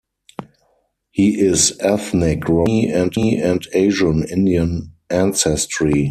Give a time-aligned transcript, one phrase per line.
[1.11, 5.93] He is ethnic Romani and Asian Indian ancestry.